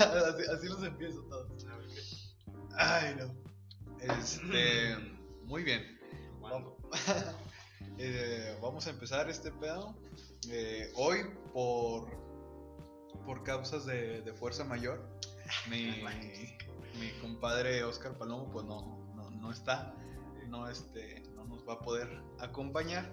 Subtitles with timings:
[0.00, 1.50] así, así los empiezo todos.
[2.76, 3.34] Ay, no.
[4.00, 4.96] Este,
[5.44, 5.82] muy bien.
[6.40, 6.74] Vamos,
[7.98, 9.94] eh, vamos a empezar este pedo.
[10.50, 11.18] Eh, hoy,
[11.52, 12.08] por,
[13.24, 15.06] por causas de, de fuerza mayor,
[15.68, 15.92] mi,
[17.00, 19.94] mi compadre Oscar Palomo, pues no, no, no está.
[20.48, 22.08] No, este, no nos va a poder
[22.40, 23.12] acompañar.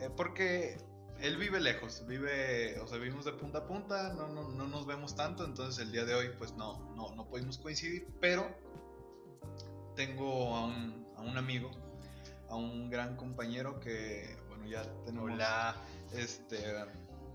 [0.00, 0.76] eh, porque
[1.20, 4.86] él vive lejos, vive, o sea, vivimos de punta a punta, no, no, no nos
[4.86, 8.46] vemos tanto, entonces el día de hoy pues no, no, no pudimos coincidir, pero
[9.94, 11.70] tengo a un, a un amigo,
[12.48, 15.30] a un gran compañero que, bueno, ya tenemos
[16.12, 16.58] este,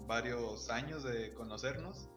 [0.07, 2.07] varios años de conocernos,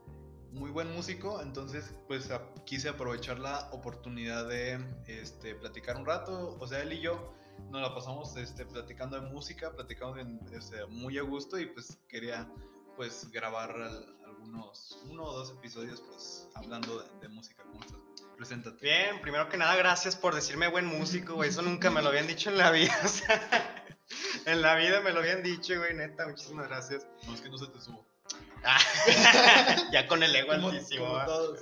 [0.52, 6.56] muy buen músico, entonces pues a- quise aprovechar la oportunidad de este, platicar un rato,
[6.60, 7.34] o sea, él y yo
[7.70, 11.98] nos la pasamos este, platicando de música, platicamos en- este, muy a gusto y pues
[12.08, 12.48] quería
[12.96, 17.62] pues grabar al- algunos, uno o dos episodios pues hablando de, de música.
[17.64, 17.98] ¿Cómo estás?
[18.36, 18.78] Preséntate.
[18.84, 21.50] Bien, primero que nada, gracias por decirme buen músico, güey.
[21.50, 22.92] Eso nunca me lo habían dicho en la vida.
[23.04, 23.84] o sea,
[24.46, 26.26] en la vida me lo habían dicho, güey, neta.
[26.26, 27.06] Muchísimas gracias.
[27.26, 28.04] No es que no se te subo.
[28.64, 28.78] Ah,
[29.92, 31.06] ya con el ego altísimo.
[31.06, 31.60] como todos.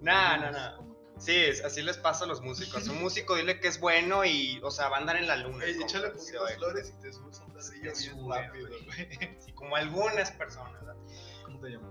[0.00, 0.91] No, no, no.
[1.18, 2.88] Sí, es- así les pasa a los músicos.
[2.88, 5.64] Un músico, dile que es bueno y, o sea, va a andar en la luna.
[5.64, 8.84] Ey, échale poquitas flores y te subes un ladrillo bien rápido, güey.
[8.84, 9.38] güey.
[9.40, 10.72] Sí, como algunas personas.
[10.72, 10.96] ¿verdad?
[11.44, 11.90] ¿Cómo te llamas?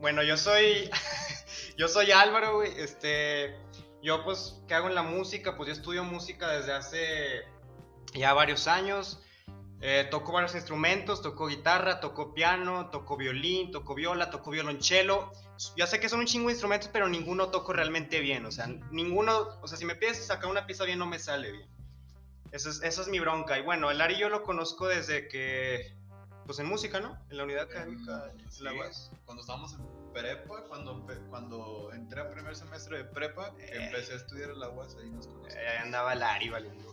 [0.00, 0.90] Bueno, yo soy.
[1.78, 2.72] yo soy Álvaro, güey.
[2.80, 3.56] Este.
[4.02, 5.56] Yo, pues, ¿qué hago en la música?
[5.56, 7.42] Pues yo estudio música desde hace
[8.14, 9.22] ya varios años.
[9.82, 15.32] Eh, toco varios instrumentos, toco guitarra, toco piano, toco violín, toco viola, toco violonchelo.
[15.76, 18.44] Ya sé que son un chingo de instrumentos, pero ninguno toco realmente bien.
[18.44, 19.58] O sea, ninguno.
[19.62, 21.68] O sea, si me pides sacar una pieza bien, no me sale bien.
[22.52, 23.58] Eso es, eso es mi bronca.
[23.58, 25.94] Y bueno, el Ari yo lo conozco desde que.
[26.44, 27.16] Pues en música, ¿no?
[27.30, 28.32] En la unidad académica.
[28.34, 29.12] Mm, sí, la UAS.
[29.24, 33.84] cuando estábamos en prepa, cuando, cuando entré a primer semestre de prepa, Eh.
[33.84, 35.54] empecé a estudiar en la UAS, ahí nos conocimos.
[35.54, 36.92] Eh, andaba el Ari valiendo.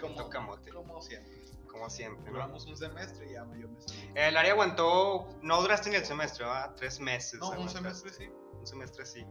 [0.00, 1.38] como, Como camote, como siempre.
[1.70, 2.24] Como siempre.
[2.26, 2.32] ¿no?
[2.32, 3.78] Duramos un semestre y ya yo me.
[4.14, 6.74] El Ari aguantó, no duraste ni el semestre, ¿va?
[6.74, 7.40] Tres meses.
[7.40, 8.28] No, un semestre sí.
[8.52, 9.24] Un semestre sí.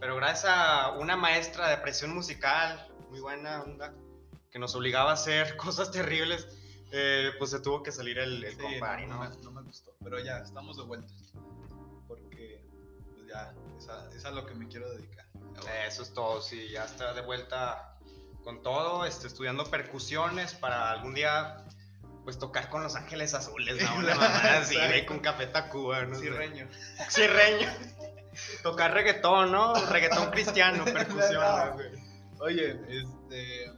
[0.00, 3.94] Pero gracias a una maestra de presión musical, muy buena onda,
[4.50, 6.48] que nos obligaba a hacer cosas terribles,
[6.90, 9.24] eh, pues se tuvo que salir el, el Sí, compa Ari, no, ¿no?
[9.24, 9.94] no me, no me gustó.
[10.02, 11.12] Pero ya, estamos de vuelta.
[12.08, 12.64] Porque
[13.14, 15.24] pues ya, es a, es a lo que me quiero dedicar.
[15.86, 17.96] Eso es todo, sí, ya está de vuelta
[18.42, 21.64] con todo, este, estudiando percusiones para algún día
[22.24, 23.96] pues tocar con Los Ángeles Azules, ¿no?
[23.98, 26.22] Una mamada así, güey, con Café Tacuba, no sé.
[26.22, 26.68] Cirreño.
[27.08, 27.68] Cirreño.
[28.62, 29.74] Tocar reggaetón, ¿no?
[29.86, 31.74] Reggaetón cristiano, percusión, No.
[31.74, 31.88] güey.
[32.40, 33.72] Oye, este.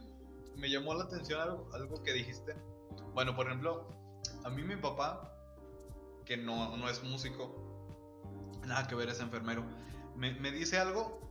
[0.55, 2.55] Me llamó la atención algo, algo que dijiste.
[3.13, 3.87] Bueno, por ejemplo,
[4.43, 5.31] a mí mi papá,
[6.25, 7.55] que no, no es músico,
[8.65, 9.63] nada que ver, es enfermero,
[10.15, 11.21] me, me dice algo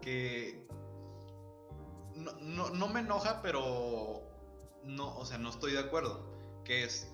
[0.00, 0.64] que.
[2.14, 4.22] No, no, no me enoja, pero.
[4.84, 6.29] No, o sea, no estoy de acuerdo.
[6.70, 7.10] Es.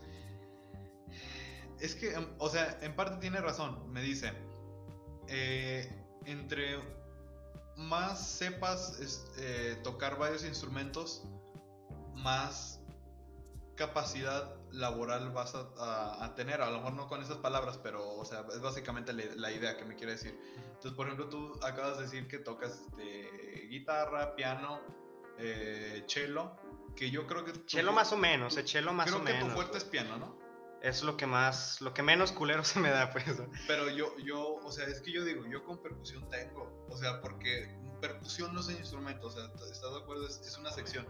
[1.81, 3.91] Es que, em, o sea, en parte tiene razón.
[3.91, 4.33] Me dice.
[5.29, 5.91] eh,
[6.25, 6.79] entre
[7.77, 8.99] más sepas
[9.39, 11.25] eh, tocar varios instrumentos,
[12.15, 12.81] más
[13.77, 16.61] capacidad laboral vas a, tener.
[16.63, 19.77] A lo mejor no con esas palabras, pero o sea, es básicamente la, la idea
[19.77, 20.39] que me quiere decir.
[20.57, 24.81] Entonces, por ejemplo, tú acabas de decir que tocas este, guitarra, piano,
[25.39, 26.53] eh, cello,
[26.97, 27.53] que yo creo que...
[27.53, 29.49] tu Chelo más o menos, eh, chelo más creo o que menos.
[29.49, 30.39] tu fuerte es piano, ¿no?
[30.83, 33.25] Es lo que más, lo que menos culero se me da, pues.
[33.67, 37.21] Pero yo, yo, o sea, es que yo digo, yo con percusión tengo, o sea,
[37.21, 40.27] porque percusión no es un instrumento, o sea, ¿estás de acuerdo?
[40.27, 41.07] Es, es una sección.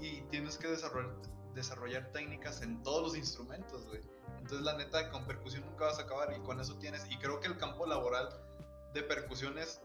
[0.00, 1.14] Y tienes que desarrollar,
[1.54, 4.00] desarrollar técnicas en todos los instrumentos, güey.
[4.38, 7.40] Entonces, la neta, con percusión nunca vas a acabar y con eso tienes, y creo
[7.40, 8.28] que el campo laboral
[8.92, 9.80] de percusiones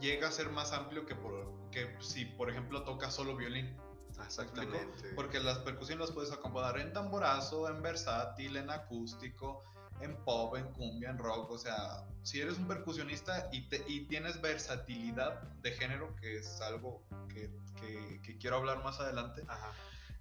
[0.00, 3.76] llega a ser más amplio que, por, que si, por ejemplo, tocas solo violín.
[4.22, 5.12] Exactamente.
[5.14, 9.62] Porque las percusiones las puedes acomodar en tamborazo, en versátil, en acústico,
[10.00, 11.50] en pop, en cumbia, en rock.
[11.50, 16.60] O sea, si eres un percusionista y, te- y tienes versatilidad de género, que es
[16.60, 17.50] algo que,
[17.80, 19.72] que- que quiero hablar más adelante, Ajá.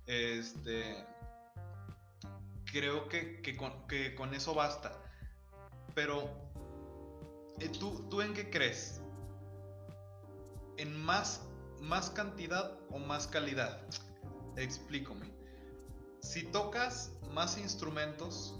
[0.05, 1.05] este,
[2.65, 4.99] creo que, que con, que con eso basta.
[5.95, 6.29] Pero,
[7.59, 8.99] eh, ¿tú, ¿tú en qué crees?
[10.77, 11.41] ¿En más,
[11.83, 13.81] más cantidad o más calidad?
[14.55, 15.31] Explícame.
[16.21, 18.55] Si tocas más instrumentos,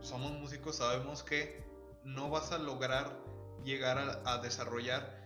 [0.00, 1.64] somos músicos, sabemos que
[2.04, 3.18] no vas a lograr
[3.64, 5.20] llegar a, a desarrollar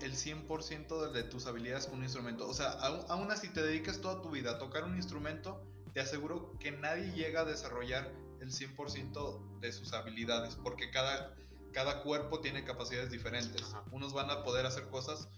[0.00, 2.48] el 100% de, de tus habilidades con un instrumento.
[2.48, 5.62] O sea, aún, aún así te dedicas toda tu vida a tocar un instrumento,
[5.92, 8.10] te aseguro que nadie llega a desarrollar
[8.40, 11.34] el 100% de sus habilidades, porque cada,
[11.72, 13.62] cada cuerpo tiene capacidades diferentes.
[13.62, 13.84] Ajá.
[13.90, 15.28] Unos van a poder hacer cosas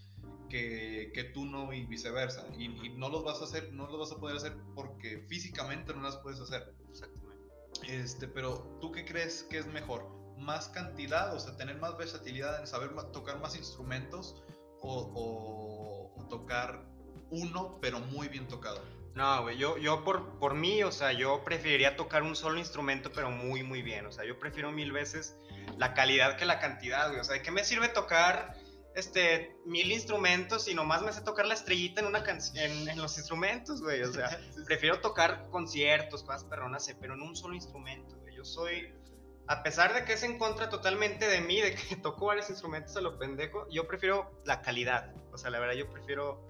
[0.51, 2.45] que, que tú no y viceversa.
[2.59, 5.95] Y, y no los vas a hacer, no los vas a poder hacer porque físicamente
[5.95, 6.75] no las puedes hacer.
[6.91, 7.31] Exactamente.
[7.89, 10.07] Este, pero ¿tú qué crees que es mejor?
[10.37, 14.43] ¿Más cantidad, o sea, tener más versatilidad en saber tocar más instrumentos
[14.83, 16.85] o, o- o tocar
[17.31, 18.83] uno pero muy bien tocado?
[19.15, 23.11] No, güey, yo, yo por, por mí, o sea, yo preferiría tocar un solo instrumento,
[23.13, 24.07] pero muy, muy bien.
[24.07, 25.37] O sea, yo prefiero mil veces
[25.79, 27.21] la calidad que la cantidad, güey.
[27.21, 28.55] O sea, ¿de qué me sirve tocar
[28.95, 33.17] este, mil instrumentos y nomás me sé tocar la estrellita en, una en, en los
[33.19, 34.03] instrumentos, güey?
[34.03, 38.35] O sea, prefiero tocar conciertos, cosas perronas, eh, pero en un solo instrumento, güey.
[38.35, 38.93] Yo soy,
[39.47, 42.97] a pesar de que es en contra totalmente de mí, de que toco varios instrumentos
[42.97, 45.15] a lo pendejo, yo prefiero la calidad.
[45.33, 46.45] O sea, la verdad, yo prefiero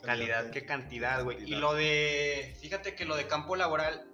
[0.00, 1.42] Calidad, calidad que cantidad, güey.
[1.42, 4.06] Y lo de, fíjate que lo de campo laboral,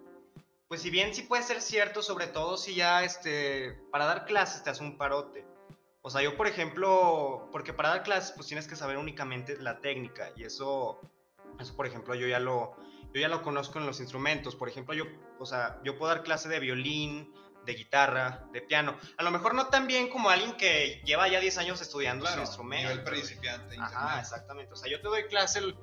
[0.69, 4.63] pues si bien sí puede ser cierto, sobre todo si ya, este, para dar clases
[4.65, 5.45] te hace un parote.
[6.07, 9.81] O sea, yo por ejemplo, porque para dar clases pues tienes que saber únicamente la
[9.81, 11.01] técnica y eso,
[11.59, 12.77] eso por ejemplo yo ya lo,
[13.15, 14.55] yo ya lo conozco en los instrumentos.
[14.55, 15.05] Por ejemplo, yo,
[15.39, 17.33] o sea, yo puedo dar clase de violín,
[17.65, 18.99] de guitarra, de piano.
[19.17, 22.37] A lo mejor no tan bien como alguien que lleva ya 10 años estudiando Claro,
[22.43, 22.91] su instrumento.
[22.91, 23.77] nivel principiante.
[23.81, 24.75] Ajá, exactamente.
[24.75, 25.75] O sea, yo te doy clase el-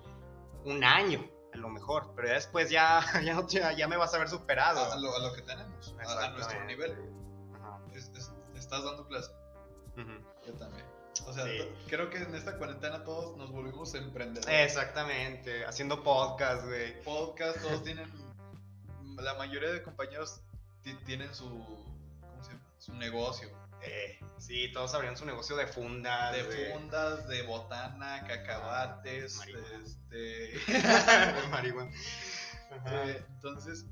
[0.66, 4.20] un año, a lo mejor, pero ya después ya, ya, te- ya me vas a
[4.20, 4.92] ver superado.
[4.92, 6.96] A, lo, a lo que tenemos, a- a, nuestro nivel.
[7.56, 7.80] Ajá.
[7.96, 9.32] Es- es- estás dando clase.
[9.96, 10.86] Yo también.
[11.28, 11.60] O sea, Sí.
[11.88, 14.66] creo que en esta cuarentena todos nos volvimos emprendedores.
[14.72, 17.02] Exactamente, haciendo podcast, güey.
[17.04, 18.10] Podcast, todos tienen.
[19.18, 20.42] La mayoría de compañeros
[20.84, 21.48] ti- tienen su.
[21.50, 22.64] ¿Cómo se llama?
[22.80, 23.50] Su negocio.
[23.84, 26.34] Eh, sí, todos abrieron su negocio de fundas.
[26.34, 29.68] De de- fundas, de botana, cacahuates, Marihuana.
[29.84, 30.16] este.
[30.18, 30.58] de
[31.52, 31.92] marihuana.
[32.88, 33.86] Eh, entonces.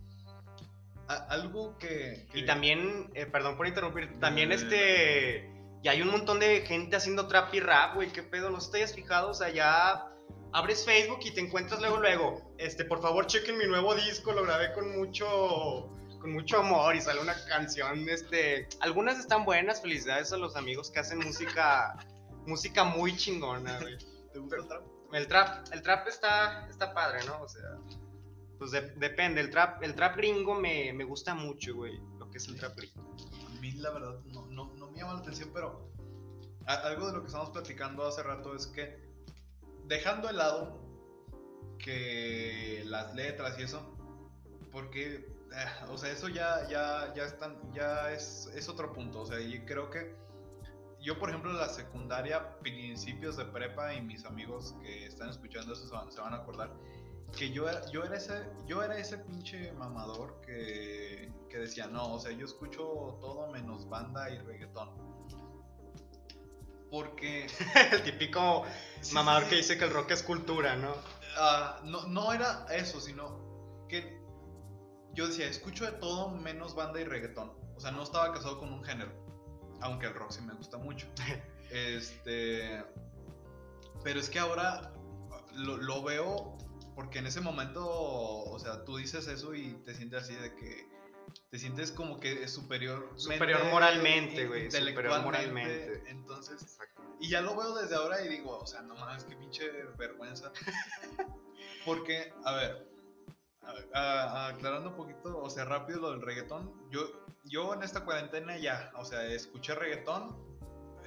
[1.07, 5.49] a- algo que, que- Y también, eh, perdón por interrumpir, también este.
[5.81, 8.11] Ya hay un montón de gente haciendo trap y rap, güey.
[8.11, 8.49] ¿Qué pedo?
[8.49, 9.29] ¿No te hayas fijado?
[9.29, 10.11] O sea, ya
[10.51, 12.53] abres Facebook y te encuentras luego, luego.
[12.57, 14.31] Este, por favor, chequen mi nuevo disco.
[14.33, 15.89] Lo grabé con mucho.
[16.19, 18.67] Con mucho amor y sale una canción, este.
[18.81, 21.95] Algunas están buenas, felicidades a los amigos que hacen música.
[22.45, 23.97] música muy chingona, güey.
[24.33, 24.81] ¿Te gusta el trap?
[25.13, 27.41] El trap, el trap está, está padre, ¿no?
[27.41, 27.61] O sea,
[28.57, 29.39] pues de- depende.
[29.39, 31.97] El trap, el trap gringo me, me gusta mucho, güey.
[32.29, 33.01] Lo que es el trap gringo.
[33.47, 35.89] A mí la verdad no, no, no me llama la atención, pero
[36.67, 39.03] a- algo de lo que estamos platicando hace rato es que
[39.87, 40.79] dejando de lado
[41.79, 43.95] que las letras y eso,
[44.71, 49.25] porque, eh, o sea, eso ya, ya, ya están, ya es, es otro punto, o
[49.25, 50.15] sea, y creo que
[51.01, 55.73] yo, por ejemplo, en la secundaria, principios de prepa, y mis amigos que están escuchando
[55.73, 56.71] eso se van, se van a acordar,
[57.37, 62.13] que yo era, yo era ese, yo era ese pinche mamador que, que decía, no,
[62.13, 64.89] o sea, yo escucho todo menos banda y reggaetón.
[66.91, 67.45] Porque
[67.91, 68.65] el típico
[69.01, 70.93] Sí, mamador sí, que dice que el rock es cultura, ¿no?
[71.37, 74.19] ah, no, no era eso, sino que
[75.13, 77.53] yo decía, escucho de todo menos banda y reggaetón.
[77.75, 79.11] O sea, no estaba casado con un género,
[79.81, 81.07] aunque el rock sí me gusta mucho.
[81.71, 82.83] Este,
[84.03, 84.91] pero es que ahora
[85.53, 86.57] lo, lo veo
[86.99, 90.85] porque en ese momento, o sea, tú dices eso y te sientes así de que
[91.49, 93.09] te sientes como que es superior.
[93.15, 96.03] Superior moralmente, güey, superior moralmente.
[96.07, 96.77] Entonces,
[97.21, 100.51] y ya lo veo desde ahora y digo, o sea, no mames, qué pinche vergüenza.
[101.85, 102.85] Porque, a ver,
[103.93, 107.09] a- a- aclarando un poquito, o sea, rápido lo del reggaetón, yo,
[107.45, 110.35] yo en esta cuarentena ya, o sea, escuché reggaetón,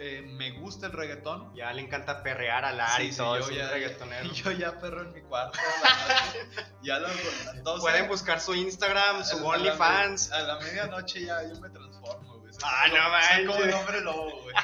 [0.05, 1.55] eh, me gusta el reggaetón.
[1.55, 4.31] Ya le encanta perrear al ar Sí, y sí, todo, yo ya, reggaetonero.
[4.33, 5.57] yo ya perro en mi cuarto.
[5.57, 7.07] la ya lo,
[7.55, 10.33] entonces, Pueden buscar su Instagram, su OnlyFans.
[10.33, 12.53] A la medianoche ya yo me transformo, güey.
[12.65, 14.57] Ah, no Soy como el hombre lobo, güey.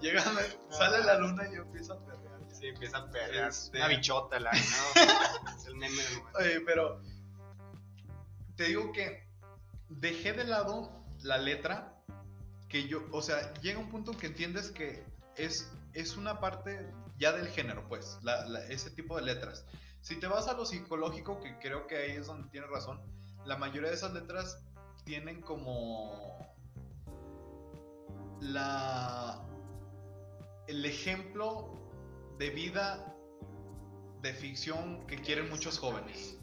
[0.00, 0.22] Llega,
[0.70, 2.40] sale la luna y yo empiezo a perrear.
[2.50, 3.48] Sí, empieza a perrear.
[3.48, 4.58] Este- Una bichota, la, ¿no?
[5.58, 6.22] es el meme del.
[6.34, 7.02] Oye, pero
[8.56, 9.28] te digo que
[9.90, 11.97] dejé de lado la letra
[12.68, 15.04] que yo, o sea, llega un punto que entiendes que
[15.36, 18.18] es, es una parte ya del género, pues,
[18.68, 19.64] ese tipo de letras.
[20.00, 23.00] Si te vas a lo psicológico, que creo que ahí es donde tienes razón,
[23.44, 24.62] la mayoría de esas letras
[25.04, 26.38] tienen como
[28.40, 29.42] la
[30.66, 31.72] el ejemplo
[32.38, 33.16] de vida
[34.20, 36.37] de ficción que quieren muchos jóvenes.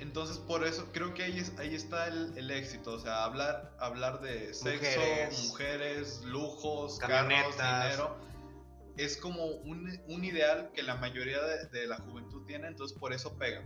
[0.00, 2.92] Entonces, por eso creo que ahí, es, ahí está el, el éxito.
[2.94, 5.48] O sea, hablar, hablar de sexo, Mujeres.
[5.48, 7.56] mujeres, lujos, Camionetas.
[7.56, 8.16] carros, dinero.
[8.96, 13.12] Es como un, un ideal que la mayoría de, de la juventud tiene, entonces por
[13.12, 13.64] eso pega.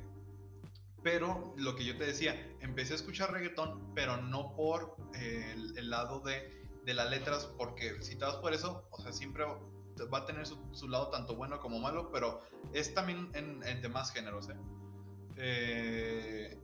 [1.03, 5.79] Pero lo que yo te decía, empecé a escuchar reggaetón, pero no por eh, el,
[5.79, 9.45] el lado de, de las letras, porque si te vas por eso, o sea, siempre
[9.45, 12.41] va a tener su, lado tanto bueno como malo, pero
[12.73, 14.49] es también en, en demás géneros.
[14.49, 14.55] ¿eh?
[15.39, 16.59] Eh,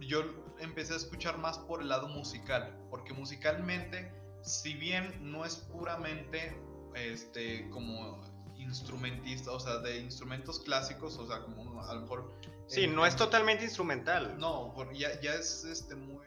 [0.00, 0.22] yo
[0.60, 6.56] empecé a escuchar más por el lado musical, porque musicalmente, si bien no es puramente
[6.94, 8.20] este, como
[8.56, 12.34] instrumentista, o sea, de instrumentos clásicos, o sea, como a lo mejor...
[12.66, 14.38] Sí, no es totalmente instrumental.
[14.38, 16.26] No, ya, ya es este, muy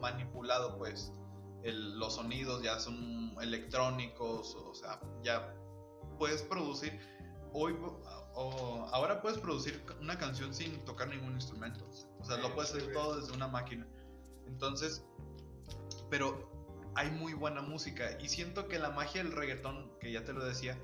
[0.00, 1.12] manipulado, pues.
[1.62, 5.54] los sonidos ya son electrónicos, o sea, ya
[6.18, 6.98] puedes producir.
[7.52, 7.76] Hoy,
[8.34, 11.84] o ahora puedes producir una canción sin tocar ningún instrumento.
[12.20, 13.86] O sea, lo puedes hacer todo desde una máquina.
[14.46, 15.04] Entonces,
[16.10, 16.50] pero
[16.94, 18.18] hay muy buena música.
[18.20, 20.78] Y siento que la magia del reggaetón, que ya te lo decía,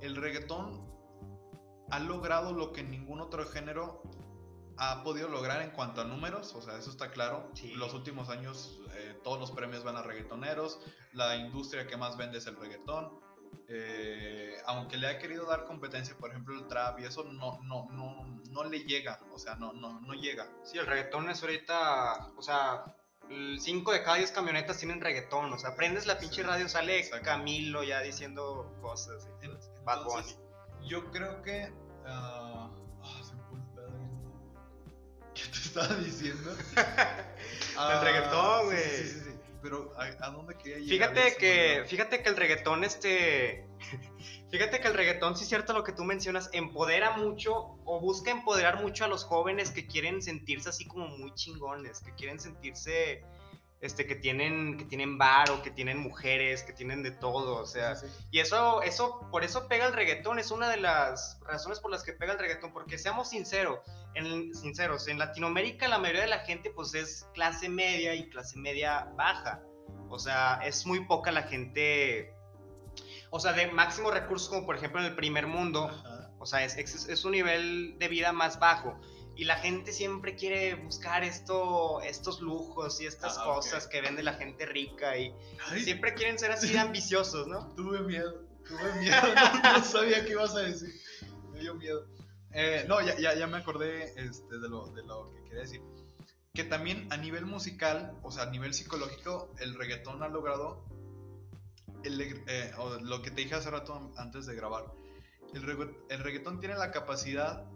[0.00, 0.86] el reggaetón
[1.90, 4.02] ha logrado lo que ningún otro género
[4.76, 7.50] ha podido lograr en cuanto a números, o sea, eso está claro.
[7.76, 10.80] Los últimos años eh, todos los premios van a reggaetoneros,
[11.12, 13.20] la industria que más vende es el reggaetón.
[13.68, 17.88] Eh, aunque le ha querido dar competencia, por ejemplo, el trap y eso no, no,
[17.90, 20.48] no, no le llega, o sea, no, no, no llega.
[20.64, 22.84] Sí, el reggaetón es ahorita, o sea,
[23.28, 27.82] 5 de cada 10 camionetas tienen reggaetón, o sea, prendes la pinche radio, sale Camilo
[27.82, 29.28] ya diciendo cosas.
[29.84, 30.36] Bad Bunny.
[30.86, 31.72] Yo creo que...
[32.06, 32.84] Uh,
[35.34, 36.56] ¿Qué te estaba diciendo?
[36.76, 38.78] el reggaetón, güey.
[38.78, 39.33] Sí, sí, sí,
[39.64, 41.14] Pero ¿a, dónde quería llegar?
[41.14, 43.66] Fíjate que, fíjate que el reggaetón, este.
[44.50, 48.30] Fíjate que el reggaetón, sí es cierto lo que tú mencionas, empodera mucho o busca
[48.30, 53.24] empoderar mucho a los jóvenes que quieren sentirse así como muy chingones, que quieren sentirse
[53.84, 57.66] este, que tienen, que tienen bar o que tienen mujeres, que tienen de todo, o
[57.66, 57.94] sea,
[58.30, 62.02] y eso, eso, por eso pega el reggaetón, es una de las razones por las
[62.02, 63.80] que pega el reggaetón, porque seamos sinceros,
[64.14, 68.58] en, sinceros, en Latinoamérica la mayoría de la gente pues es clase media y clase
[68.58, 69.60] media baja,
[70.08, 72.34] o sea, es muy poca la gente,
[73.28, 75.90] o sea, de máximo recursos como por ejemplo en el primer mundo,
[76.38, 78.98] o sea, es, es, es un nivel de vida más bajo
[79.36, 84.22] y la gente siempre quiere buscar esto, estos lujos y estas ah, cosas que vende
[84.22, 85.34] la gente rica y
[85.82, 87.72] siempre quieren ser así ambiciosos, ¿no?
[87.74, 89.16] Tuve miedo, tuve miedo,
[89.62, 90.90] no, sabía qué ibas a decir,
[91.52, 92.06] me dio miedo.
[92.52, 95.82] Eh, no, ya, ya, ya, me acordé este, de, lo, de lo que quería decir.
[96.52, 100.84] Que también a nivel musical, o sea, a nivel psicológico, el reggaetón ha logrado
[102.04, 104.84] el, eh, lo que te dije hace rato antes de grabar.
[105.52, 105.64] El,
[106.10, 107.66] el reggaetón tiene la capacidad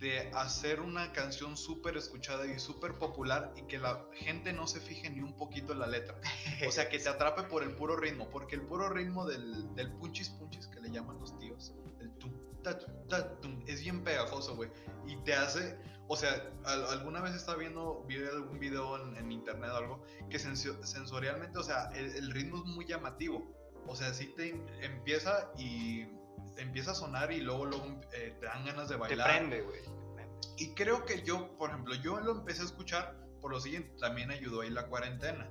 [0.00, 4.80] de hacer una canción súper escuchada y súper popular y que la gente no se
[4.80, 6.18] fije ni un poquito en la letra.
[6.66, 9.92] O sea, que te atrape por el puro ritmo, porque el puro ritmo del, del
[9.92, 12.78] punchis punchis que le llaman los tíos, el tum, ta,
[13.40, 14.70] tum, es bien pegajoso, güey.
[15.06, 15.78] Y te hace,
[16.08, 21.62] o sea, alguna vez estaba viendo algún video en, internet o algo que sensorialmente, o
[21.62, 23.54] sea, el, ritmo es muy llamativo.
[23.86, 26.06] O sea, si te empieza y
[26.56, 29.26] empieza a sonar y luego, luego eh, te dan ganas de bailar.
[29.26, 29.80] Te prende, güey.
[30.56, 34.30] Y creo que yo, por ejemplo, yo lo empecé a escuchar por lo siguiente, también
[34.30, 35.48] ayudó ahí la cuarentena.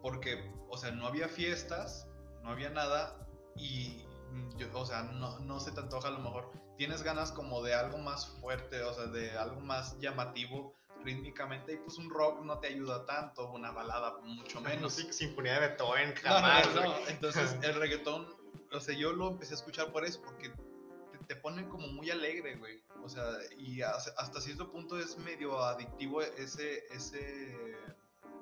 [0.00, 2.08] Porque, o sea, no había fiestas,
[2.42, 3.16] no había nada
[3.56, 4.04] y,
[4.56, 6.50] yo, o sea, no, no se te antoja a lo mejor.
[6.76, 11.76] Tienes ganas como de algo más fuerte, o sea, de algo más llamativo rítmicamente y
[11.78, 14.94] pues un rock no te ayuda tanto, una balada mucho menos.
[14.94, 16.68] Sí, Sinfonía de Beethoven, jamás.
[17.08, 18.26] Entonces el reggaetón
[18.72, 20.52] o sea, yo lo empecé a escuchar por eso, porque
[21.26, 22.82] te, ponen como muy alegre, güey.
[23.02, 23.24] O sea,
[23.58, 27.76] y hasta cierto punto es medio adictivo ese, ese,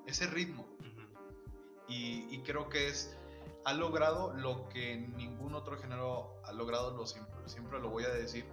[0.05, 0.67] ese ritmo.
[1.87, 3.17] y, creo que es,
[3.65, 8.09] ha logrado lo que ningún otro género ha logrado, lo siempre, siempre lo voy a
[8.09, 8.45] decir.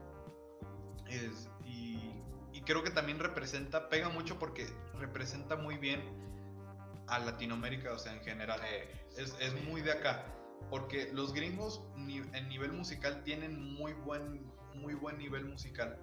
[1.08, 4.66] Es, y, y, creo que también representa, pega mucho porque
[4.98, 6.02] representa muy bien
[7.06, 8.60] a Latinoamérica, o sea, en general.
[9.16, 10.34] es, es muy de acá.
[10.70, 15.98] Porque los gringos en nivel musical tienen muy buen, muy buen nivel musical.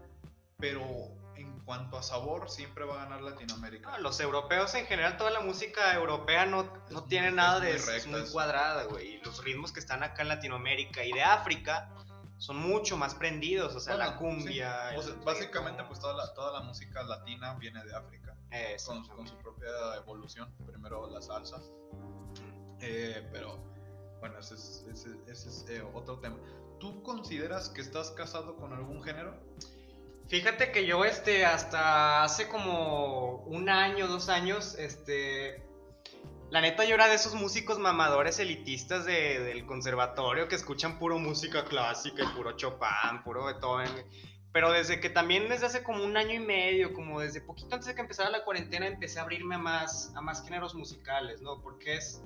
[0.57, 3.97] Pero en cuanto a sabor, siempre va a ganar Latinoamérica.
[4.00, 7.91] los europeos en general, toda la música europea no, no tiene nada de eso.
[7.91, 9.15] Es muy cuadrada, güey.
[9.15, 11.89] Y los ritmos que están acá en Latinoamérica y de África
[12.38, 13.75] son mucho más prendidos.
[13.75, 14.93] O sea, la cumbia.
[15.24, 18.35] básicamente, pues toda la, toda la música latina viene de África.
[18.85, 20.50] Con, con, su propia evolución.
[20.65, 21.62] Primero la salsa.
[22.79, 23.75] Eh, pero
[24.25, 26.38] bueno, ese es, eh, otro tema.
[26.79, 29.39] ¿Tú consideras que estás casado con algún género?
[30.27, 35.63] Fíjate que yo, este, hasta hace como un año, dos años, este,
[36.50, 41.63] la neta yo era de esos músicos mamadores elitistas del conservatorio que escuchan puro música
[41.65, 43.91] clásica puro Chopin, puro Beethoven.
[44.51, 47.88] Pero desde que también desde hace como un año y medio, como desde poquito antes
[47.88, 51.62] de que empezara la cuarentena, empecé a abrirme a más, a más géneros musicales, ¿no?
[51.62, 52.24] Porque es,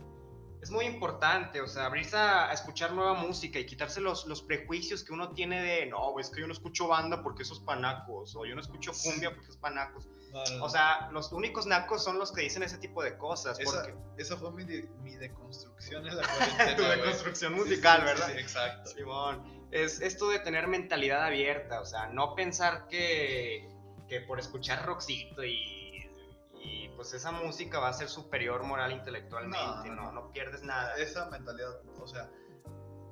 [0.61, 5.03] es muy importante, o sea, abrirse a, escuchar nueva música y quitarse los, los prejuicios
[5.03, 8.45] que uno tiene de, no, es que yo no escucho banda porque esos panacos, o
[8.45, 10.07] yo no escucho cumbia porque esos panacos.
[10.61, 13.59] O sea, los únicos nacos son los que dicen ese tipo de cosas.
[13.59, 13.95] Esa, porque...
[14.17, 14.63] esa fue mi,
[15.01, 16.75] mi deconstrucción en la cuarentena.
[16.75, 18.27] tu deconstrucción musical, ¿verdad?
[18.27, 18.91] Sí, exacto.
[18.91, 23.67] Simón, es esto de tener mentalidad abierta, o sea, no pensar que,
[24.07, 25.78] que por escuchar rockcito y
[26.99, 30.97] pues esa música va a ser superior moral intelectualmente, no, no, pierdes nada.
[30.97, 32.29] Esa mentalidad, o sea,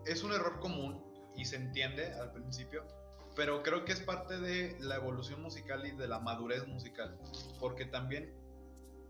[0.05, 1.01] es un error común
[1.37, 2.85] y se entiende al principio,
[3.33, 7.17] pero creo que es parte de la evolución musical y de la madurez musical,
[7.61, 8.35] porque también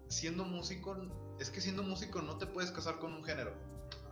[0.10, 0.96] siendo músico,
[1.40, 3.56] es que siendo músico no te puedes casar con un género.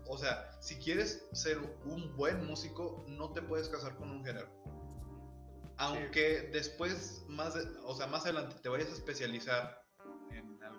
[0.08, 4.50] O sea, si quieres ser un buen músico, no te puedes casar con un género.
[5.78, 7.54] Aunque después, más,
[7.84, 9.85] o sea, más adelante te vayas a especializar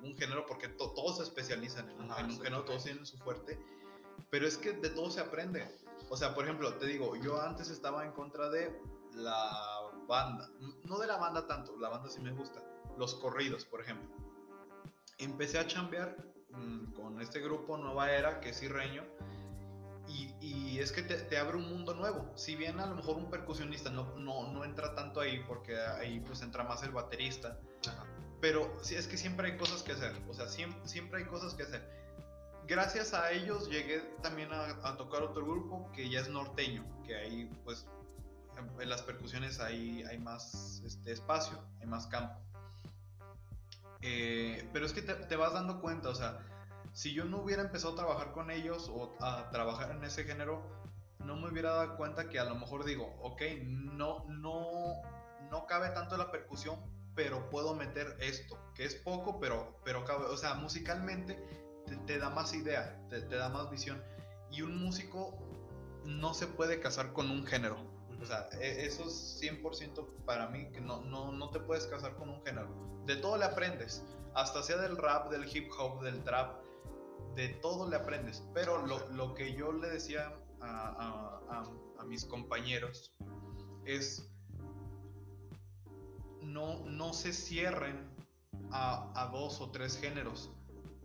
[0.06, 3.58] un género, porque todos se especializan en, un género, todos tienen su fuerte,
[4.30, 5.66] pero es que de todo se aprende.
[6.08, 8.80] O sea, por ejemplo, te digo, yo antes estaba en contra de
[9.14, 10.48] la banda,
[10.84, 12.62] no de la banda tanto, la banda sí me gusta,
[12.96, 14.08] los corridos, por ejemplo.
[15.18, 16.16] Empecé a chambear
[16.50, 19.04] mm, con este grupo Nueva Era, que es Irreño,
[20.08, 22.30] y, y, es que te, te, abre un mundo nuevo.
[22.36, 26.20] Si bien a lo mejor un percusionista no, no, no entra tanto ahí, porque ahí
[26.20, 27.58] pues entra más el baterista,
[28.48, 31.54] pero sí, es que siempre hay cosas que hacer, o sea, siempre, siempre hay cosas
[31.54, 31.82] que hacer.
[32.68, 37.50] Gracias a ellos llegué también a, tocar otro grupo que ya es norteño, que ahí
[37.64, 37.88] pues
[38.78, 42.40] en las percusiones hay, hay más este, espacio, hay más campo.
[44.02, 46.38] Eh, pero es que te, te, vas dando cuenta, o sea,
[46.92, 50.62] si yo no hubiera empezado a trabajar con ellos o a trabajar en ese género,
[51.18, 55.02] no me hubiera dado cuenta que a lo mejor digo, ok, no, no,
[55.50, 56.78] no cabe tanto la percusión,
[57.16, 61.42] pero puedo meter esto, que es poco, pero, pero cabe, o sea, musicalmente
[62.06, 64.00] te, da más idea, te, da más visión.
[64.50, 65.36] Y un músico
[66.04, 67.78] no se puede casar con un género.
[68.20, 72.14] O sea, e, eso es 100% para mí, que no, no, no te puedes casar
[72.16, 72.68] con un género.
[73.06, 76.62] De todo le aprendes, hasta sea del rap, del hip hop, del trap,
[77.34, 78.44] de todo le aprendes.
[78.52, 81.62] Pero lo, lo que yo le decía a, a,
[81.98, 83.14] a mis compañeros
[83.86, 84.28] es
[86.46, 88.08] no, no se cierren
[88.70, 90.50] a, dos o tres géneros.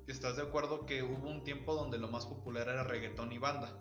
[0.07, 3.77] ¿Estás de acuerdo que hubo un tiempo donde lo más popular era reggaetón y banda?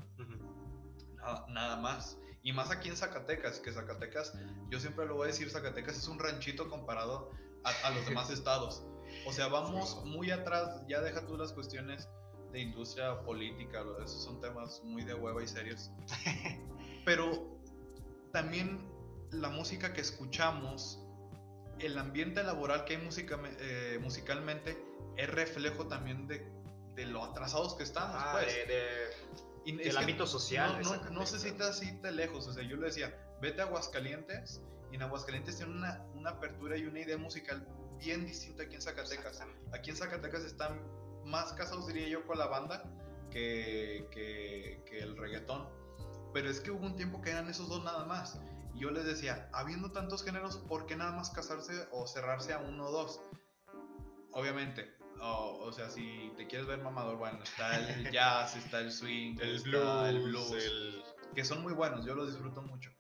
[1.49, 2.19] nada, más.
[2.43, 4.33] Y más aquí en Zacatecas, que Zacatecas,
[4.71, 7.31] yo siempre lo voy a decir, Zacatecas es un ranchito comparado
[7.65, 8.83] a, los demás estados.
[9.27, 12.09] O sea, vamos muy atrás, ya deja tú las cuestiones
[12.53, 15.91] de industria política, esos son temas muy de hueva y serios.
[17.05, 17.61] Pero
[18.33, 18.89] también
[19.31, 20.99] la música que escuchamos
[21.81, 24.83] el ambiente laboral que hay música, eh, musicalmente
[25.17, 26.47] es reflejo también de,
[26.95, 28.17] de, lo atrasados que estamos.
[28.19, 28.47] Ah, pues.
[28.69, 30.81] de, del ámbito social.
[30.83, 32.47] No, no, no necesitas irte lejos.
[32.47, 36.77] O sea, yo le decía, vete a Aguascalientes y en Aguascalientes tiene una, una apertura
[36.77, 37.67] y una idea musical
[37.99, 39.41] bien distinta aquí en Zacatecas.
[39.73, 40.81] Aquí en Zacatecas están
[41.25, 42.83] más casados, diría yo, con la banda
[43.31, 45.69] que, que, que el reggaetón.
[46.33, 48.41] Pero es que hubo un tiempo que eran esos dos nada más
[48.81, 52.87] yo les decía, habiendo tantos géneros, ¿por qué nada más casarse o cerrarse a uno
[52.87, 53.21] o dos?
[54.33, 59.37] Obviamente, o sea, si te quieres ver mamador, bueno, está el jazz, está el swing,
[59.41, 60.55] el blues, el blues
[61.35, 62.91] que son muy buenos, yo los disfruto mucho.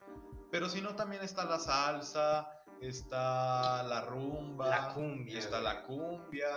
[0.51, 6.49] Pero si no, también está la salsa, está la rumba, la cumbia, está la cumbia,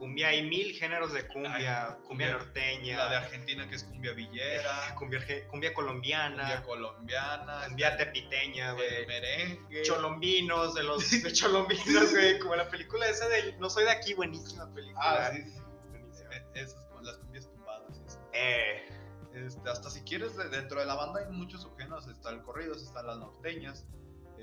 [0.00, 2.96] cumbia, hay mil géneros de cumbia, cumbia, norteña.
[2.96, 4.94] La de Argentina que es cumbia villera.
[4.98, 6.42] cumbia, cumbia colombiana.
[6.42, 7.66] Cumbia colombiana.
[7.66, 9.06] Cumbia tepiteña, güey.
[9.06, 9.82] merengue.
[9.82, 12.38] Cholombinos, de los de cholombinos, güey.
[12.38, 15.26] Como la película esa de No soy de aquí, buenísima película.
[15.26, 15.60] Ah, sí, sí.
[15.90, 16.34] Buenísima.
[16.34, 18.18] E, esas como las cumbias tumbadas.
[18.32, 18.86] Eh.
[19.34, 22.08] Este, hasta si quieres, dentro de la banda hay muchos subgéneros.
[22.08, 23.84] Está el corrido, están las norteñas.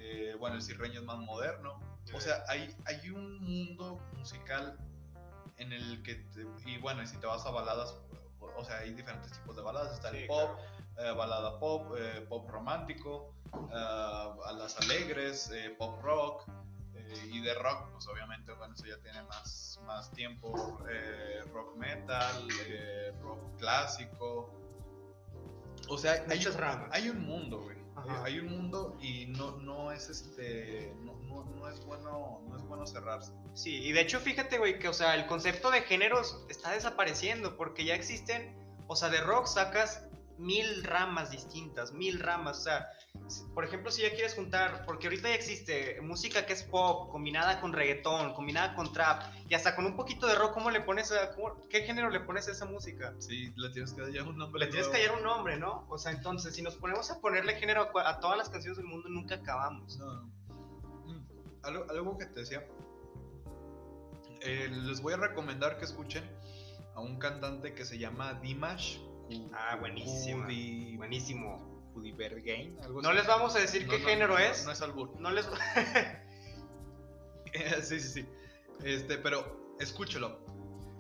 [0.10, 1.80] Eh, bueno, el cirreño es más moderno.
[2.14, 4.78] O sea, hay, hay un mundo musical
[5.58, 6.26] en el que,
[6.66, 7.96] y bueno, y si te vas a baladas,
[8.40, 10.58] o sea, hay diferentes tipos de baladas, está el pop,
[10.98, 16.44] eh, balada pop, eh, pop romántico, eh, a las alegres, pop rock,
[17.32, 20.78] y de rock, pues obviamente, bueno, eso ya tiene más, más tiempo,
[21.54, 22.48] rock metal,
[23.22, 24.54] rock clásico,
[25.90, 26.44] o sea, hay,
[26.92, 27.77] hay un mundo, güey.
[28.24, 32.86] Hay un mundo y no, no es este no, no, es bueno no es bueno
[32.86, 33.34] cerrarse.
[33.54, 37.58] Sí, y de hecho fíjate, güey, que o sea, el concepto de géneros está desapareciendo
[37.58, 38.56] porque ya existen,
[38.88, 40.08] o sea, de rock sacas
[40.38, 42.88] mil ramas distintas, mil ramas, o sea,
[43.54, 47.60] por ejemplo, si ya quieres juntar, porque ahorita ya existe música que es pop, combinada
[47.60, 51.12] con reggaetón, combinada con trap, y hasta con un poquito de rock, ¿cómo le pones
[51.12, 51.36] a,
[51.70, 53.14] qué género le pones a esa música?
[53.20, 54.66] Sí, le tienes que hallar un nombre.
[54.66, 55.86] Le tienes que hallar un nombre, ¿no?
[55.90, 59.10] O sea, entonces, si nos ponemos a ponerle género a, todas las canciones del mundo,
[59.10, 59.98] nunca acabamos.
[59.98, 60.24] No.
[61.06, 61.26] Mm,
[61.64, 62.66] algo, algo que te decía,
[64.42, 66.24] eh, les voy a recomendar que escuchen
[66.96, 68.98] a un cantante que se llama Dimash.
[69.54, 70.44] ah, buenísimo.
[70.98, 71.77] Buenísimo.
[73.02, 74.66] No les vamos a decir qué género es.
[74.66, 75.20] No, es albur.
[75.20, 75.46] No les.
[77.84, 78.26] sí, sí, sí.
[78.84, 80.40] Este, pero escúchelo.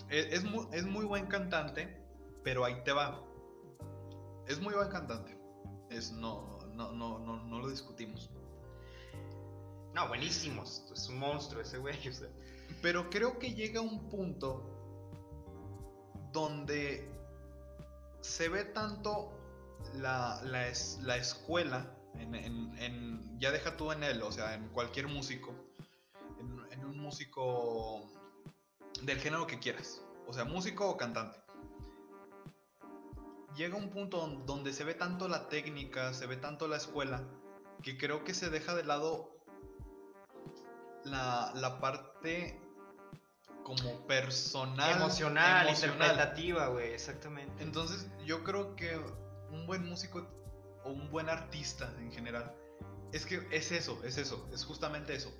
[0.09, 2.01] E, es, muy, es muy buen cantante,
[2.43, 3.21] pero ahí te va.
[4.47, 5.37] Es muy buen cantante.
[5.89, 8.29] Es, no, no, no, no, no lo discutimos.
[9.93, 10.85] No, buenísimos.
[10.93, 11.97] Es un monstruo ese güey.
[12.81, 14.73] Pero creo que llega un punto
[16.31, 17.09] donde
[18.21, 19.36] se ve tanto
[19.95, 25.53] la, la, la escuela, en, ya deja tú en él, o sea, en cualquier músico,
[26.39, 28.09] en, un músico
[29.01, 31.39] del género que quieras, o sea, músico o cantante.
[33.55, 37.23] Llega un punto donde se ve tanto la técnica, se ve tanto la escuela,
[37.81, 39.35] que creo que se deja de lado
[41.03, 42.61] la, la parte
[43.63, 44.95] como personal.
[44.95, 47.63] Emocional, interpretativa, güey, exactamente.
[47.63, 48.97] Entonces, yo creo que
[49.51, 50.27] un buen músico
[50.83, 52.55] o un buen artista en general,
[53.11, 55.33] es que es eso, es eso, es justamente eso.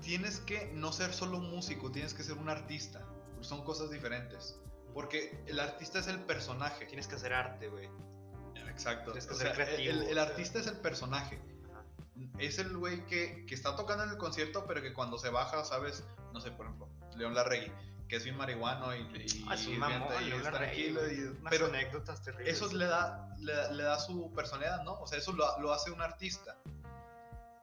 [0.00, 3.04] Tienes que no ser solo un músico, tienes que ser un artista.
[3.40, 4.58] Son cosas diferentes.
[4.94, 6.86] Porque el artista es el personaje.
[6.86, 7.88] Tienes que hacer arte, güey.
[8.68, 9.12] Exacto.
[9.14, 11.38] el, artista es el personaje.
[12.38, 15.64] Es el güey que, que, está tocando en el concierto, pero que cuando se baja,
[15.64, 16.04] ¿sabes?
[16.32, 17.70] No sé, por ejemplo, León Larregui
[18.10, 21.00] que es bien marihuano y, y, ah, y, es tranquilo.
[21.48, 22.56] pero anécdotas terribles.
[22.56, 24.94] Eso le da, le, da su personalidad, ¿no?
[24.94, 26.58] O sea, eso lo, lo hace un artista.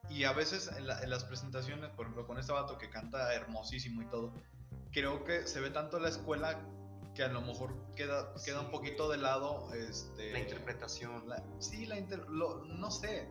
[0.10, 4.06] Y a veces en, las presentaciones, por ejemplo, con este vato que canta hermosísimo y
[4.06, 4.34] todo,
[4.94, 6.62] creo que se ve tanto la escuela
[7.14, 11.26] que a lo mejor queda, queda un poquito de lado este, la interpretación.
[11.60, 13.30] sí, la no sé.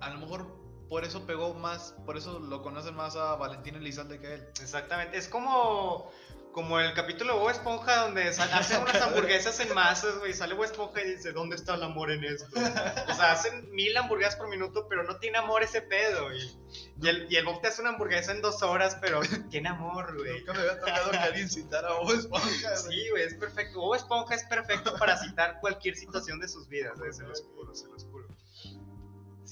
[0.00, 4.20] A lo mejor por eso pegó más, por eso lo conocen más a Valentín Elizalde
[4.20, 4.48] que él.
[4.60, 6.10] Exactamente, es como,
[6.52, 10.64] como el capítulo de Bob Esponja donde hacen unas hamburguesas en masas, güey, sale Bob
[10.64, 12.46] Esponja y dice, ¿dónde está el amor en esto?
[12.54, 16.38] O sea, hacen mil hamburguesas por minuto, pero no tiene amor ese pedo, y,
[17.02, 19.20] y, el, y el Bob te hace una hamburguesa en dos horas, pero
[19.50, 20.38] tiene amor, güey.
[20.40, 22.76] Nunca me había tocado que alguien citara a Bob Esponja.
[22.76, 23.80] Sí, güey, es perfecto.
[23.80, 27.88] Bob Esponja es perfecto para citar cualquier situación de sus vidas, se los juro, se
[27.88, 28.23] los juro.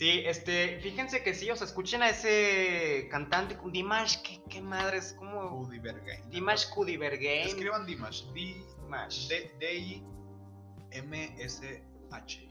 [0.03, 4.99] Sí, este, fíjense que sí, o sea, escuchen a ese cantante, Dimash, ¿qué, qué madre
[4.99, 5.13] es?
[5.13, 6.29] como Kudibergain.
[6.29, 7.47] Dimash Kudibergain.
[7.47, 9.29] Escriban Dimash, Dimash.
[9.29, 10.03] D-I-M-S-H.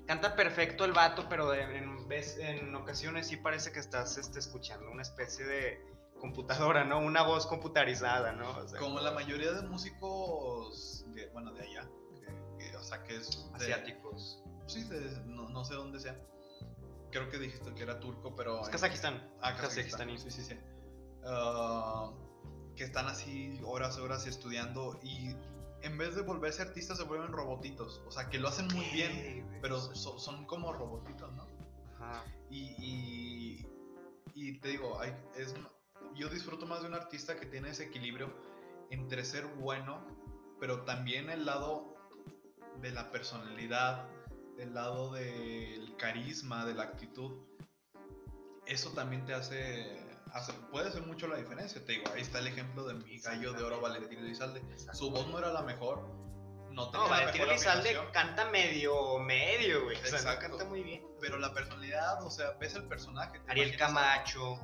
[0.08, 4.90] Canta perfecto el vato, pero en, vez, en ocasiones sí parece que estás este, escuchando
[4.90, 5.86] una especie de
[6.22, 7.00] computadora, ¿no?
[7.00, 8.66] Una voz computarizada, ¿no?
[8.80, 11.86] Como la mayoría de músicos, de, bueno, de allá,
[12.80, 13.46] o sea, que es...
[13.56, 14.42] Asiáticos.
[14.68, 14.88] Sí,
[15.26, 16.18] no, no sé dónde sea
[17.12, 18.62] creo que dijiste que era turco, pero...
[18.62, 19.30] Es Kazajistán.
[19.42, 20.18] Ah, Kazajistán.
[20.18, 20.56] Sí, sí, sí.
[21.24, 22.12] Ah,
[22.76, 25.36] que están así horas, horas estudiando y
[25.84, 28.02] en vez de volverse artistas se vuelven robotitos.
[28.08, 31.48] O sea, que lo hacen muy bien, pero son, como robotitos, ¿no?
[32.00, 32.24] Ajá.
[32.50, 33.66] Y,
[34.34, 35.54] y, te digo, hay, es,
[36.16, 38.34] yo disfruto más de un artista que tiene ese equilibrio
[38.90, 40.06] entre ser bueno,
[40.60, 41.96] pero también el lado
[42.82, 44.08] de la personalidad,
[44.58, 47.32] del lado del carisma, de la actitud,
[48.66, 50.00] eso también te hace,
[50.72, 51.84] puede hacer mucho la diferencia.
[51.86, 54.62] Te digo, ahí está el ejemplo de mi gallo de oro, Valentín Elizalde.
[54.94, 56.08] Su voz no era la mejor.
[56.72, 59.98] No, tenía no Valentín Elizalde canta medio, medio, güey.
[60.40, 61.06] canta muy bien.
[61.20, 63.42] Pero la personalidad, o sea, ves el personaje.
[63.48, 64.60] Ariel Camacho.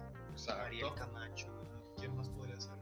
[0.66, 1.48] Ariel Camacho.
[1.98, 2.78] ¿Quién más podría ser?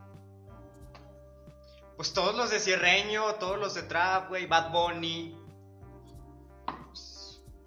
[1.96, 5.45] Pues todos los de Cierreño, todos los de Trap, güey, Bad Bunny.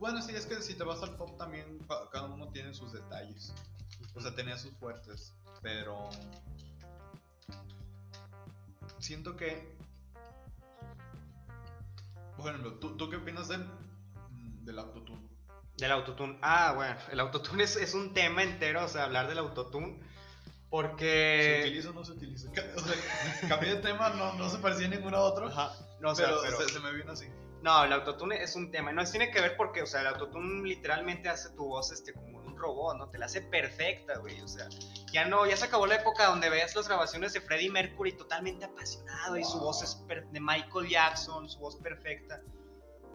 [0.01, 1.79] Bueno, sí, es que si te vas al pop también
[2.13, 3.53] cada uno tiene sus detalles.
[4.15, 5.35] O sea, tenía sus fuertes.
[5.63, 6.09] Pero
[8.99, 9.77] siento que.
[12.37, 13.67] Bueno, ¿tú, ¿tú qué opinas del,
[14.63, 15.29] del autotune?
[15.77, 16.39] Del autotune.
[16.43, 20.01] Ah, bueno, el autotune es, es un tema entero, o sea, hablar del autotune.
[20.71, 21.61] Porque.
[21.63, 22.51] ¿Se utiliza o no se utiliza?
[22.77, 25.49] O sea, cambié de tema, no, no se parecía a ningún otro.
[25.49, 25.73] Ajá.
[26.01, 27.27] No, pero, Se, se, me vino así.
[27.63, 28.93] No, el autotune es un tema.
[28.93, 32.39] No tiene que ver porque, o sea, el autotune literalmente hace tu voz este como
[32.39, 33.09] un robot, ¿no?
[33.11, 34.41] Te la hace perfecta, güey.
[34.41, 34.69] O sea,
[35.13, 38.65] ya no, ya se acabó la época donde veas las grabaciones de Freddie Mercury totalmente
[38.65, 42.41] apasionado y su voz es de Michael Jackson, su voz perfecta.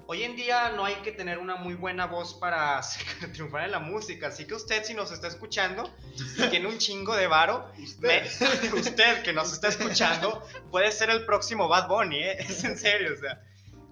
[0.08, 2.82] hoy en día no hay que tener una muy buena voz para
[3.32, 4.28] triunfar en la música.
[4.28, 5.90] Así que usted, si nos está escuchando
[6.38, 8.26] y tiene un chingo de varo, Usted.
[8.74, 12.36] me- usted que nos está escuchando, puede ser el próximo Bad Bunny, ¿eh?
[12.40, 13.42] Es en serio, o sea.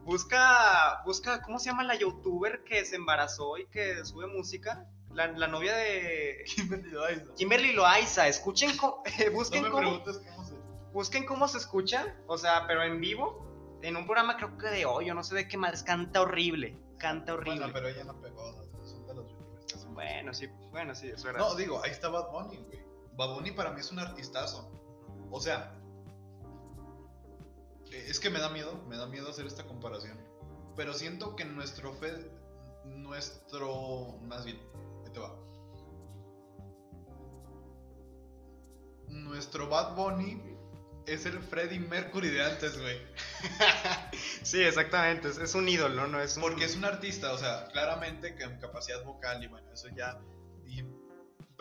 [0.03, 4.87] Busca, busca, ¿cómo se llama la youtuber que se embarazó y que sube música?
[5.13, 7.33] La, la novia de Kimberly Loaiza.
[7.35, 8.27] Kimberly Loaiza.
[8.27, 10.55] Escuchen, No busquen me cómo, cómo se.
[10.93, 13.45] busquen cómo se escucha, o sea, pero en vivo,
[13.81, 16.77] en un programa creo que de hoy, yo no sé de qué más, canta horrible,
[16.97, 17.59] canta horrible.
[17.59, 18.53] Bueno, pero ella no pegó.
[18.83, 21.39] Son de los youtubers Bueno, sí, bueno, sí, eso era.
[21.39, 22.79] No, digo, ahí está Bad Bunny, güey.
[23.13, 24.71] Bad Bunny para mí es un artistazo.
[25.29, 25.80] O sea, eh,
[27.91, 30.17] es que me da miedo, me da miedo hacer esta comparación.
[30.75, 32.27] Pero siento que nuestro Fed,
[32.85, 34.59] nuestro, más bien,
[35.05, 35.35] ahí te va.
[39.07, 40.41] Nuestro Bad Bunny
[41.05, 42.97] es el Freddie Mercury de antes, güey.
[44.43, 46.21] sí, exactamente, es, es un ídolo, ¿no?
[46.21, 46.43] Es un...
[46.43, 50.19] Porque es un artista, o sea, claramente con capacidad vocal y bueno, eso ya.
[50.65, 51.00] y-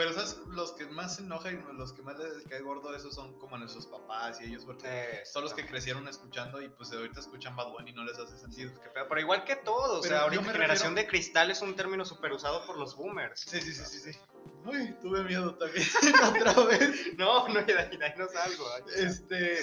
[0.01, 0.39] pero ¿sabes?
[0.49, 3.59] Los que más se enojan y los que más les cae gordo, esos son como
[3.59, 7.55] nuestros papás y ellos, porque Eh, son los que crecieron escuchando y pues ahorita escuchan
[7.55, 8.73] Bad Bunny y no les hace sentido.
[8.95, 12.33] Pero igual que todo, o sea, ahorita generación refiero- de cristal es un término súper
[12.33, 13.41] usado por los boomers.
[13.43, 14.19] Sí, sí, sí, sí, sí.
[14.65, 15.87] Uy, tuve miedo también
[16.55, 16.91] otra vez.
[17.19, 18.65] No, no, y de ahí, de ahí no salgo.
[18.97, 19.59] Este.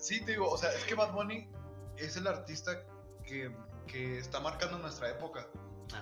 [0.00, 1.48] Sí, te digo, o sea, es que Bad Bunny
[1.96, 2.82] es el artista
[3.24, 3.54] que,
[3.86, 5.46] que está marcando nuestra época.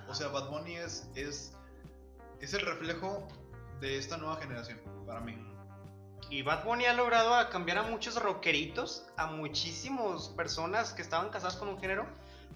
[0.08, 1.52] O sea, Bad Bunny es, es,
[2.42, 3.28] es el reflejo
[3.80, 5.38] de esta nueva generación, para mí.
[6.28, 11.56] Y Bad Bunny ha logrado cambiar a muchos rockeritos, a muchísimas personas que estaban casadas
[11.56, 12.06] con un género,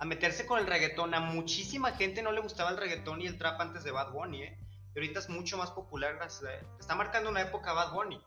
[0.00, 1.14] a meterse con el reggaetón.
[1.14, 4.42] A muchísima gente no le gustaba el reggaetón y el trap antes de Bad Bunny,
[4.42, 4.58] ¿eh?
[4.94, 6.18] Y ahorita es mucho más popular.
[6.80, 8.20] Está marcando una época Bad Bunny.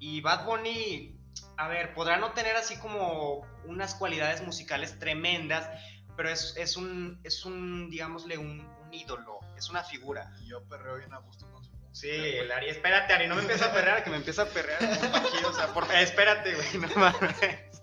[0.00, 1.16] Y Bad Bunny,
[1.58, 5.68] a ver, podrá no tener así como unas cualidades musicales tremendas,
[6.16, 10.32] pero es, es un, es un, digámosle, un ídolo, es una figura.
[10.40, 11.88] Y yo perreo bien a gusto con su música.
[11.92, 14.82] Sí, el Ari, espérate, Ari, no me empieza a perrear, que me empieza a perrear
[14.82, 17.82] aquí, o sea, por, espérate, güey, no mames.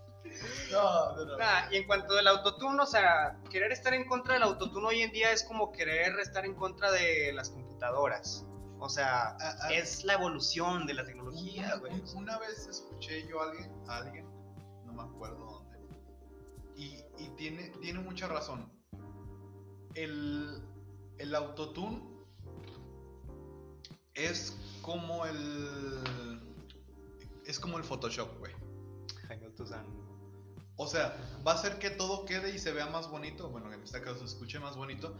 [0.71, 1.37] No, no, no.
[1.37, 5.01] Nah, y en cuanto del autotune, o sea, querer estar en contra del autotune hoy
[5.01, 8.45] en día es como querer estar en contra de las computadoras.
[8.79, 9.37] O sea,
[9.71, 11.93] es la evolución de la tecnología, una, güey.
[11.93, 14.25] un- una vez escuché yo a alguien, a alguien,
[14.85, 15.77] no me acuerdo dónde,
[16.75, 18.71] y, y tiene, tiene mucha razón.
[19.93, 20.61] El,
[21.17, 22.01] el autotune
[24.13, 26.41] es como el.
[27.45, 28.53] Es como el Photoshop, güey.
[30.77, 33.49] O sea, va a hacer que todo quede y se vea más bonito.
[33.49, 35.15] Bueno, en este caso se escuche más bonito.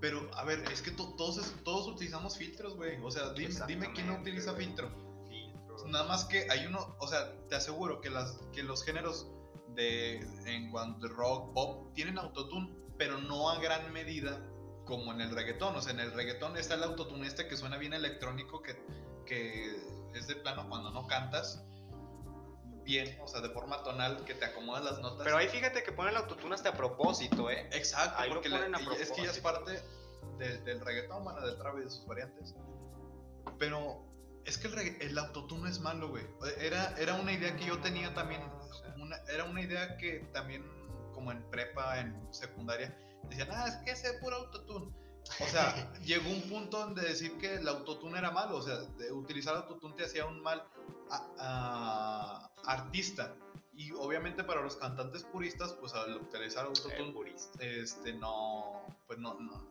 [0.00, 3.00] Pero, a ver, es que to- todos, todos utilizamos filtros, güey.
[3.02, 4.90] O sea, dime, dime quién no utiliza filtro.
[5.28, 5.86] Filtros.
[5.86, 9.28] Nada más que hay uno, o sea, te aseguro que, las, que los géneros
[9.74, 14.38] de, en cuanto a rock, pop, tienen autotune, pero no a gran medida
[14.86, 15.76] como en el reggaetón.
[15.76, 18.80] O sea, en el reggaetón está el autotune este que suena bien electrónico, que,
[19.26, 19.76] que
[20.14, 21.62] es de plano cuando no cantas
[22.84, 25.22] bien, o sea, de forma tonal, que te acomodas las notas.
[25.24, 27.68] Pero ahí fíjate que ponen el autotune hasta a propósito, ¿eh?
[27.72, 29.42] Exacto, Ahí lo porque le- ponen a y es que ya es propósito.
[29.42, 29.82] parte
[30.38, 32.54] de- del reggaetón, bueno, del trap y de sus variantes.
[33.58, 34.04] Pero
[34.44, 36.24] es que el, el autotune es malo, güey.
[36.60, 38.42] Era, era una idea que yo tenía también.
[39.00, 40.64] Una- era una idea que también,
[41.12, 42.96] como en prepa, en secundaria,
[43.28, 44.92] decían, ah, es que ese es puro autotune.
[45.40, 49.10] O sea, llegó un punto donde decir que el autotune era malo, o sea, de
[49.12, 50.62] utilizar autotune te hacía un mal
[51.10, 53.34] a- a- artista.
[53.74, 59.66] Y obviamente para los cantantes puristas, pues al utilizar autotune, este, no, pues no, no,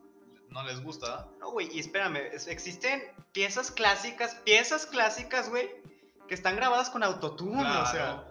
[0.50, 1.26] no les gusta.
[1.40, 5.68] No, güey, y espérame, es- existen piezas clásicas, piezas clásicas, güey,
[6.28, 8.28] que están grabadas con autotune, o sea.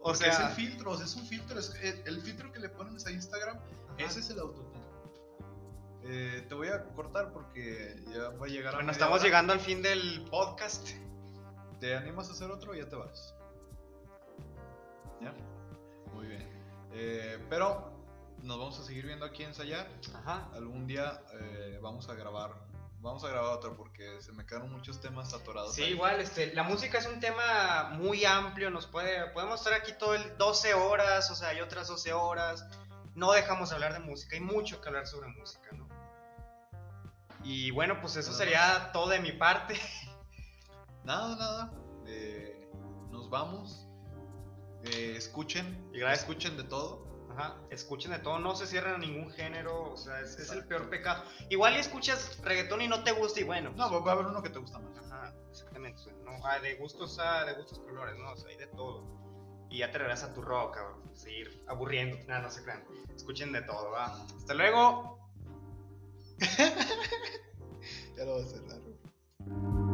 [0.00, 2.52] O Porque es el sea, filtro, o sea, es un filtro, es el, el filtro
[2.52, 3.58] que le pones a Instagram,
[3.98, 4.65] ese es el autotune.
[6.08, 9.24] Eh, te voy a cortar porque ya va a llegar a bueno, estamos hora.
[9.24, 10.88] llegando al fin del podcast.
[11.80, 13.34] ¿Te animas a hacer otro o ya te vas?
[15.20, 15.34] ¿Ya?
[16.12, 16.48] Muy bien.
[16.92, 17.92] Eh, pero
[18.42, 19.88] nos vamos a seguir viendo aquí ensayar.
[20.14, 20.48] Ajá.
[20.54, 22.54] Algún día eh, vamos a grabar.
[23.00, 25.74] Vamos a grabar otro porque se me quedaron muchos temas atorados.
[25.74, 25.90] Sí, ahí.
[25.92, 30.14] igual, este, la música es un tema muy amplio, nos puede, podemos estar aquí todo
[30.14, 32.66] el 12 horas, o sea, hay otras 12 horas,
[33.14, 35.85] no dejamos de hablar de música, hay mucho que hablar sobre música, ¿no?
[37.46, 39.80] Y bueno, pues eso sería todo de mi parte.
[41.04, 41.72] Nada, nada.
[42.04, 42.68] Eh,
[43.12, 43.86] nos vamos.
[44.82, 45.88] Eh, escuchen.
[45.94, 46.22] Y gracias.
[46.28, 47.06] Escuchen de todo.
[47.30, 50.66] Ajá, escuchen de todo, no se cierren a ningún género, o sea, es, es el
[50.66, 51.22] peor pecado.
[51.50, 53.72] Igual y escuchas reggaetón y no te gusta y bueno.
[53.76, 54.96] No, va a haber uno que te gusta más.
[54.98, 56.00] Ajá, exactamente.
[56.24, 58.32] No, ah, de gustos, ah, de gustos colores, ¿no?
[58.32, 59.04] O sea, hay de todo.
[59.68, 61.02] y ya te regresas a tu rock, cabrón.
[61.14, 62.82] Seguir aburriendo, nada, no se crean.
[63.14, 64.06] Escuchen de todo, va.
[64.36, 65.20] Hasta luego.
[68.16, 69.85] ya lo voy a cerrar.